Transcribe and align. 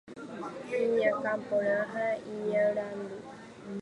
Iñakã 0.83 1.33
porã 1.47 1.79
ha 1.93 2.05
iñarandu. 2.33 3.17